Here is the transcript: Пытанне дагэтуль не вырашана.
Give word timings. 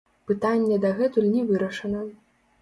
Пытанне 0.29 0.79
дагэтуль 0.85 1.29
не 1.35 1.45
вырашана. 1.51 2.01